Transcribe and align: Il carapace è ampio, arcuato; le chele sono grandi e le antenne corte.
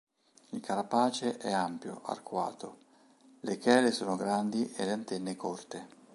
Il 0.49 0.61
carapace 0.61 1.37
è 1.37 1.51
ampio, 1.51 2.01
arcuato; 2.05 2.77
le 3.41 3.59
chele 3.59 3.91
sono 3.91 4.15
grandi 4.15 4.67
e 4.73 4.85
le 4.85 4.93
antenne 4.93 5.35
corte. 5.35 5.87